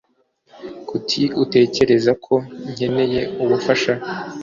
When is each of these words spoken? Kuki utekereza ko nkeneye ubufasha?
Kuki 0.87 1.21
utekereza 1.43 2.11
ko 2.25 2.35
nkeneye 2.71 3.21
ubufasha? 3.43 3.93